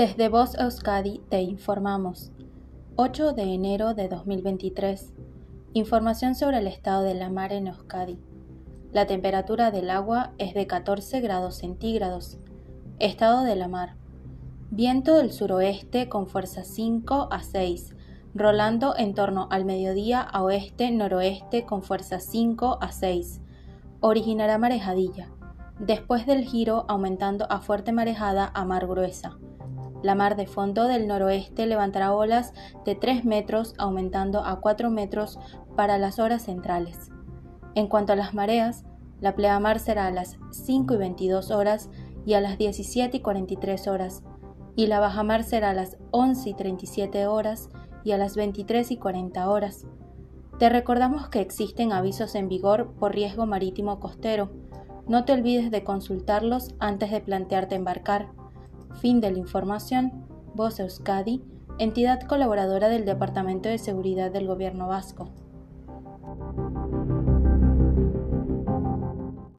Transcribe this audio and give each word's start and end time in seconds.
Desde 0.00 0.30
Voz 0.30 0.58
Euskadi 0.58 1.20
te 1.28 1.42
informamos. 1.42 2.32
8 2.96 3.34
de 3.34 3.42
enero 3.42 3.92
de 3.92 4.08
2023. 4.08 5.12
Información 5.74 6.34
sobre 6.34 6.56
el 6.56 6.68
estado 6.68 7.02
de 7.02 7.12
la 7.12 7.28
mar 7.28 7.52
en 7.52 7.66
Euskadi. 7.66 8.18
La 8.92 9.06
temperatura 9.06 9.70
del 9.70 9.90
agua 9.90 10.32
es 10.38 10.54
de 10.54 10.66
14 10.66 11.20
grados 11.20 11.56
centígrados. 11.56 12.38
Estado 12.98 13.42
de 13.42 13.56
la 13.56 13.68
mar. 13.68 13.96
Viento 14.70 15.16
del 15.16 15.32
suroeste 15.32 16.08
con 16.08 16.28
fuerza 16.28 16.64
5 16.64 17.28
a 17.30 17.42
6, 17.42 17.94
rolando 18.34 18.96
en 18.96 19.12
torno 19.12 19.48
al 19.50 19.66
mediodía 19.66 20.22
a 20.22 20.42
oeste-noroeste 20.42 21.66
con 21.66 21.82
fuerza 21.82 22.20
5 22.20 22.78
a 22.80 22.90
6. 22.90 23.42
Originará 24.00 24.56
marejadilla 24.56 25.28
después 25.78 26.26
del 26.26 26.44
giro 26.44 26.86
aumentando 26.88 27.46
a 27.50 27.60
fuerte 27.60 27.92
marejada 27.92 28.50
a 28.54 28.64
mar 28.64 28.86
gruesa. 28.86 29.38
La 30.02 30.14
mar 30.14 30.36
de 30.36 30.46
fondo 30.46 30.86
del 30.86 31.06
noroeste 31.06 31.66
levantará 31.66 32.12
olas 32.14 32.52
de 32.84 32.94
3 32.94 33.24
metros 33.24 33.74
aumentando 33.78 34.44
a 34.44 34.60
4 34.60 34.90
metros 34.90 35.38
para 35.76 35.98
las 35.98 36.18
horas 36.18 36.42
centrales. 36.42 37.10
En 37.74 37.86
cuanto 37.86 38.12
a 38.12 38.16
las 38.16 38.34
mareas, 38.34 38.84
la 39.20 39.34
pleamar 39.34 39.78
será 39.78 40.06
a 40.06 40.10
las 40.10 40.38
5 40.50 40.94
y 40.94 40.96
22 40.96 41.50
horas 41.50 41.90
y 42.24 42.34
a 42.34 42.40
las 42.40 42.58
17 42.58 43.18
y 43.18 43.20
43 43.20 43.88
horas, 43.88 44.22
y 44.76 44.86
la 44.86 45.00
bajamar 45.00 45.44
será 45.44 45.70
a 45.70 45.74
las 45.74 45.98
11 46.10 46.50
y 46.50 46.54
37 46.54 47.26
horas 47.26 47.68
y 48.04 48.12
a 48.12 48.18
las 48.18 48.36
23 48.36 48.90
y 48.90 48.96
40 48.96 49.48
horas. 49.50 49.86
Te 50.58 50.68
recordamos 50.68 51.28
que 51.28 51.40
existen 51.40 51.92
avisos 51.92 52.34
en 52.34 52.48
vigor 52.48 52.92
por 52.94 53.14
riesgo 53.14 53.46
marítimo 53.46 54.00
costero, 54.00 54.50
no 55.10 55.24
te 55.24 55.32
olvides 55.32 55.72
de 55.72 55.82
consultarlos 55.82 56.74
antes 56.78 57.10
de 57.10 57.20
plantearte 57.20 57.74
embarcar. 57.74 58.28
Fin 58.94 59.20
de 59.20 59.30
la 59.30 59.38
información. 59.38 60.26
Voz 60.54 60.80
Euskadi, 60.80 61.42
entidad 61.78 62.20
colaboradora 62.22 62.88
del 62.88 63.04
Departamento 63.04 63.68
de 63.68 63.78
Seguridad 63.78 64.30
del 64.30 64.46
Gobierno 64.46 64.88
Vasco. 64.88 65.30